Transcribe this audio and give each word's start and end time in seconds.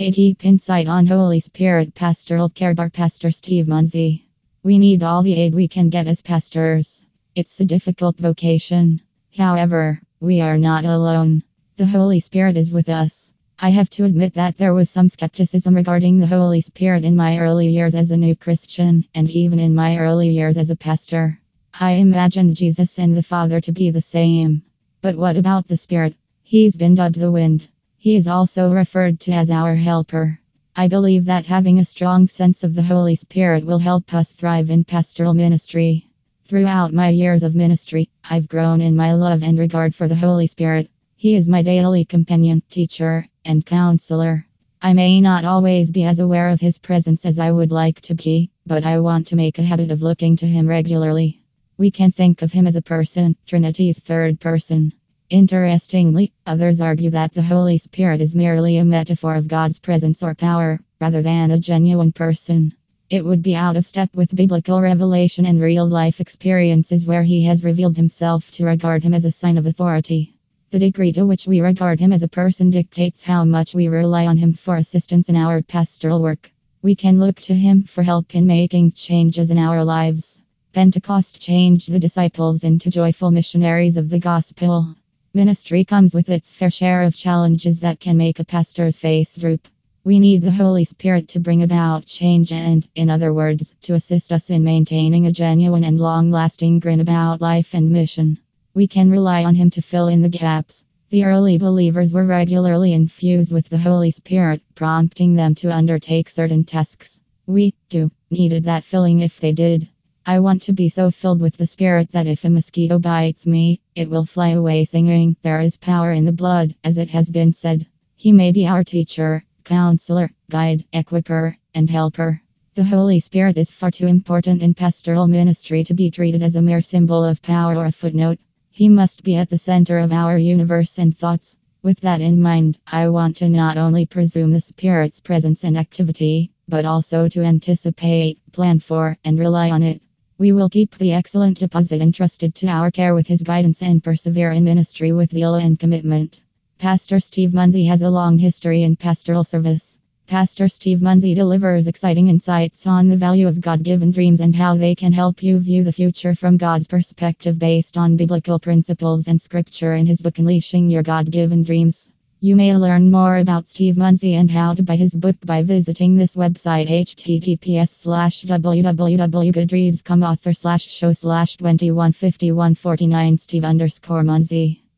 A 0.00 0.12
deep 0.12 0.44
insight 0.44 0.86
on 0.86 1.08
Holy 1.08 1.40
Spirit 1.40 1.92
Pastoral 1.92 2.48
Care 2.50 2.72
by 2.72 2.88
Pastor 2.88 3.32
Steve 3.32 3.66
Munsey. 3.66 4.28
We 4.62 4.78
need 4.78 5.02
all 5.02 5.24
the 5.24 5.34
aid 5.34 5.56
we 5.56 5.66
can 5.66 5.90
get 5.90 6.06
as 6.06 6.22
pastors. 6.22 7.04
It's 7.34 7.58
a 7.58 7.64
difficult 7.64 8.16
vocation. 8.16 9.00
However, 9.36 10.00
we 10.20 10.40
are 10.40 10.56
not 10.56 10.84
alone. 10.84 11.42
The 11.78 11.86
Holy 11.86 12.20
Spirit 12.20 12.56
is 12.56 12.72
with 12.72 12.88
us. 12.88 13.32
I 13.58 13.70
have 13.70 13.90
to 13.90 14.04
admit 14.04 14.34
that 14.34 14.56
there 14.56 14.72
was 14.72 14.88
some 14.88 15.08
skepticism 15.08 15.74
regarding 15.74 16.20
the 16.20 16.28
Holy 16.28 16.60
Spirit 16.60 17.04
in 17.04 17.16
my 17.16 17.40
early 17.40 17.66
years 17.66 17.96
as 17.96 18.12
a 18.12 18.16
new 18.16 18.36
Christian, 18.36 19.04
and 19.16 19.28
even 19.28 19.58
in 19.58 19.74
my 19.74 19.98
early 19.98 20.28
years 20.28 20.58
as 20.58 20.70
a 20.70 20.76
pastor. 20.76 21.40
I 21.74 21.94
imagined 21.94 22.54
Jesus 22.54 23.00
and 23.00 23.16
the 23.16 23.24
Father 23.24 23.60
to 23.62 23.72
be 23.72 23.90
the 23.90 24.00
same. 24.00 24.62
But 25.02 25.16
what 25.16 25.36
about 25.36 25.66
the 25.66 25.76
Spirit? 25.76 26.14
He's 26.44 26.76
been 26.76 26.94
dubbed 26.94 27.16
the 27.18 27.32
wind. 27.32 27.68
He 28.00 28.14
is 28.14 28.28
also 28.28 28.72
referred 28.72 29.18
to 29.20 29.32
as 29.32 29.50
our 29.50 29.74
helper. 29.74 30.38
I 30.76 30.86
believe 30.86 31.24
that 31.24 31.46
having 31.46 31.80
a 31.80 31.84
strong 31.84 32.28
sense 32.28 32.62
of 32.62 32.76
the 32.76 32.82
Holy 32.84 33.16
Spirit 33.16 33.66
will 33.66 33.80
help 33.80 34.14
us 34.14 34.30
thrive 34.30 34.70
in 34.70 34.84
pastoral 34.84 35.34
ministry. 35.34 36.08
Throughout 36.44 36.94
my 36.94 37.08
years 37.08 37.42
of 37.42 37.56
ministry, 37.56 38.08
I've 38.22 38.46
grown 38.46 38.80
in 38.80 38.94
my 38.94 39.14
love 39.14 39.42
and 39.42 39.58
regard 39.58 39.96
for 39.96 40.06
the 40.06 40.14
Holy 40.14 40.46
Spirit. 40.46 40.88
He 41.16 41.34
is 41.34 41.48
my 41.48 41.62
daily 41.62 42.04
companion, 42.04 42.62
teacher, 42.70 43.26
and 43.44 43.66
counselor. 43.66 44.46
I 44.80 44.92
may 44.92 45.20
not 45.20 45.44
always 45.44 45.90
be 45.90 46.04
as 46.04 46.20
aware 46.20 46.50
of 46.50 46.60
his 46.60 46.78
presence 46.78 47.26
as 47.26 47.40
I 47.40 47.50
would 47.50 47.72
like 47.72 48.00
to 48.02 48.14
be, 48.14 48.52
but 48.64 48.84
I 48.84 49.00
want 49.00 49.26
to 49.26 49.36
make 49.36 49.58
a 49.58 49.62
habit 49.62 49.90
of 49.90 50.02
looking 50.02 50.36
to 50.36 50.46
him 50.46 50.68
regularly. 50.68 51.42
We 51.76 51.90
can 51.90 52.12
think 52.12 52.42
of 52.42 52.52
him 52.52 52.68
as 52.68 52.76
a 52.76 52.80
person, 52.80 53.34
Trinity's 53.44 53.98
third 53.98 54.38
person. 54.38 54.92
Interestingly, 55.30 56.32
others 56.46 56.80
argue 56.80 57.10
that 57.10 57.34
the 57.34 57.42
Holy 57.42 57.76
Spirit 57.76 58.22
is 58.22 58.34
merely 58.34 58.78
a 58.78 58.84
metaphor 58.84 59.34
of 59.34 59.46
God's 59.46 59.78
presence 59.78 60.22
or 60.22 60.34
power, 60.34 60.80
rather 61.02 61.20
than 61.20 61.50
a 61.50 61.58
genuine 61.58 62.12
person. 62.12 62.72
It 63.10 63.26
would 63.26 63.42
be 63.42 63.54
out 63.54 63.76
of 63.76 63.86
step 63.86 64.08
with 64.14 64.34
biblical 64.34 64.80
revelation 64.80 65.44
and 65.44 65.60
real 65.60 65.86
life 65.86 66.22
experiences 66.22 67.06
where 67.06 67.24
He 67.24 67.44
has 67.44 67.62
revealed 67.62 67.98
Himself 67.98 68.50
to 68.52 68.64
regard 68.64 69.02
Him 69.02 69.12
as 69.12 69.26
a 69.26 69.30
sign 69.30 69.58
of 69.58 69.66
authority. 69.66 70.34
The 70.70 70.78
degree 70.78 71.12
to 71.12 71.26
which 71.26 71.46
we 71.46 71.60
regard 71.60 72.00
Him 72.00 72.14
as 72.14 72.22
a 72.22 72.28
person 72.28 72.70
dictates 72.70 73.22
how 73.22 73.44
much 73.44 73.74
we 73.74 73.88
rely 73.88 74.26
on 74.26 74.38
Him 74.38 74.54
for 74.54 74.76
assistance 74.76 75.28
in 75.28 75.36
our 75.36 75.60
pastoral 75.60 76.22
work. 76.22 76.50
We 76.80 76.94
can 76.94 77.20
look 77.20 77.36
to 77.42 77.54
Him 77.54 77.82
for 77.82 78.02
help 78.02 78.34
in 78.34 78.46
making 78.46 78.92
changes 78.92 79.50
in 79.50 79.58
our 79.58 79.84
lives. 79.84 80.40
Pentecost 80.72 81.38
changed 81.38 81.92
the 81.92 82.00
disciples 82.00 82.64
into 82.64 82.88
joyful 82.88 83.30
missionaries 83.30 83.98
of 83.98 84.08
the 84.08 84.18
gospel. 84.18 84.94
Ministry 85.34 85.84
comes 85.84 86.14
with 86.14 86.30
its 86.30 86.50
fair 86.50 86.70
share 86.70 87.02
of 87.02 87.14
challenges 87.14 87.80
that 87.80 88.00
can 88.00 88.16
make 88.16 88.38
a 88.38 88.44
pastor's 88.44 88.96
face 88.96 89.36
droop. 89.36 89.68
We 90.02 90.20
need 90.20 90.40
the 90.40 90.50
Holy 90.50 90.84
Spirit 90.84 91.28
to 91.28 91.40
bring 91.40 91.62
about 91.62 92.06
change 92.06 92.50
and, 92.50 92.88
in 92.94 93.10
other 93.10 93.34
words, 93.34 93.76
to 93.82 93.94
assist 93.94 94.32
us 94.32 94.48
in 94.48 94.64
maintaining 94.64 95.26
a 95.26 95.32
genuine 95.32 95.84
and 95.84 96.00
long 96.00 96.30
lasting 96.30 96.78
grin 96.78 97.00
about 97.00 97.42
life 97.42 97.74
and 97.74 97.90
mission. 97.90 98.38
We 98.72 98.86
can 98.86 99.10
rely 99.10 99.44
on 99.44 99.54
Him 99.54 99.68
to 99.70 99.82
fill 99.82 100.08
in 100.08 100.22
the 100.22 100.30
gaps. 100.30 100.84
The 101.10 101.24
early 101.24 101.58
believers 101.58 102.14
were 102.14 102.24
regularly 102.24 102.94
infused 102.94 103.52
with 103.52 103.68
the 103.68 103.76
Holy 103.76 104.10
Spirit, 104.10 104.62
prompting 104.74 105.34
them 105.34 105.54
to 105.56 105.70
undertake 105.70 106.30
certain 106.30 106.64
tasks. 106.64 107.20
We, 107.46 107.74
too, 107.90 108.10
needed 108.30 108.64
that 108.64 108.82
filling 108.82 109.20
if 109.20 109.40
they 109.40 109.52
did. 109.52 109.88
I 110.30 110.40
want 110.40 110.60
to 110.64 110.74
be 110.74 110.90
so 110.90 111.10
filled 111.10 111.40
with 111.40 111.56
the 111.56 111.66
Spirit 111.66 112.10
that 112.10 112.26
if 112.26 112.44
a 112.44 112.50
mosquito 112.50 112.98
bites 112.98 113.46
me, 113.46 113.80
it 113.94 114.10
will 114.10 114.26
fly 114.26 114.50
away 114.50 114.84
singing, 114.84 115.36
There 115.40 115.58
is 115.58 115.78
power 115.78 116.12
in 116.12 116.26
the 116.26 116.34
blood, 116.34 116.74
as 116.84 116.98
it 116.98 117.08
has 117.08 117.30
been 117.30 117.54
said. 117.54 117.86
He 118.14 118.30
may 118.30 118.52
be 118.52 118.66
our 118.66 118.84
teacher, 118.84 119.42
counselor, 119.64 120.30
guide, 120.50 120.84
equiper, 120.92 121.56
and 121.74 121.88
helper. 121.88 122.42
The 122.74 122.84
Holy 122.84 123.20
Spirit 123.20 123.56
is 123.56 123.70
far 123.70 123.90
too 123.90 124.06
important 124.06 124.60
in 124.60 124.74
pastoral 124.74 125.28
ministry 125.28 125.82
to 125.84 125.94
be 125.94 126.10
treated 126.10 126.42
as 126.42 126.56
a 126.56 126.60
mere 126.60 126.82
symbol 126.82 127.24
of 127.24 127.40
power 127.40 127.76
or 127.76 127.86
a 127.86 127.90
footnote. 127.90 128.38
He 128.70 128.90
must 128.90 129.24
be 129.24 129.34
at 129.36 129.48
the 129.48 129.56
center 129.56 129.98
of 129.98 130.12
our 130.12 130.36
universe 130.36 130.98
and 130.98 131.16
thoughts. 131.16 131.56
With 131.82 132.00
that 132.00 132.20
in 132.20 132.42
mind, 132.42 132.78
I 132.86 133.08
want 133.08 133.38
to 133.38 133.48
not 133.48 133.78
only 133.78 134.04
presume 134.04 134.50
the 134.50 134.60
Spirit's 134.60 135.20
presence 135.20 135.64
and 135.64 135.78
activity, 135.78 136.50
but 136.68 136.84
also 136.84 137.28
to 137.28 137.44
anticipate, 137.44 138.40
plan 138.52 138.78
for, 138.78 139.16
and 139.24 139.38
rely 139.38 139.70
on 139.70 139.82
it. 139.82 140.02
We 140.40 140.52
will 140.52 140.68
keep 140.68 140.96
the 140.96 141.14
excellent 141.14 141.58
deposit 141.58 142.00
entrusted 142.00 142.54
to 142.54 142.68
our 142.68 142.92
care 142.92 143.12
with 143.12 143.26
his 143.26 143.42
guidance 143.42 143.82
and 143.82 144.04
persevere 144.04 144.52
in 144.52 144.62
ministry 144.62 145.10
with 145.10 145.32
zeal 145.32 145.56
and 145.56 145.76
commitment. 145.76 146.42
Pastor 146.78 147.18
Steve 147.18 147.52
Munsey 147.52 147.86
has 147.86 148.02
a 148.02 148.08
long 148.08 148.38
history 148.38 148.84
in 148.84 148.94
pastoral 148.94 149.42
service. 149.42 149.98
Pastor 150.28 150.68
Steve 150.68 151.02
Munsey 151.02 151.34
delivers 151.34 151.88
exciting 151.88 152.28
insights 152.28 152.86
on 152.86 153.08
the 153.08 153.16
value 153.16 153.48
of 153.48 153.60
God 153.60 153.82
given 153.82 154.12
dreams 154.12 154.40
and 154.40 154.54
how 154.54 154.76
they 154.76 154.94
can 154.94 155.12
help 155.12 155.42
you 155.42 155.58
view 155.58 155.82
the 155.82 155.92
future 155.92 156.36
from 156.36 156.56
God's 156.56 156.86
perspective 156.86 157.58
based 157.58 157.98
on 157.98 158.16
biblical 158.16 158.60
principles 158.60 159.26
and 159.26 159.40
scripture 159.40 159.94
in 159.94 160.06
his 160.06 160.22
book 160.22 160.38
Unleashing 160.38 160.88
Your 160.88 161.02
God 161.02 161.32
Given 161.32 161.64
Dreams. 161.64 162.12
You 162.40 162.54
may 162.54 162.76
learn 162.76 163.10
more 163.10 163.36
about 163.36 163.68
Steve 163.68 163.96
Munsey 163.96 164.34
and 164.36 164.48
how 164.48 164.74
to 164.74 164.84
buy 164.84 164.94
his 164.94 165.12
book 165.12 165.34
by 165.44 165.64
visiting 165.64 166.14
this 166.14 166.36
website 166.36 166.88
https 166.88 167.88
slash 167.88 168.44
www.goodreads.com 168.44 170.22
author 170.22 170.52
slash 170.52 170.88
show 170.88 171.12
slash 171.12 171.56
215149 171.56 173.38
Steve 173.38 173.64
underscore 173.64 174.22
Munsey. 174.22 174.84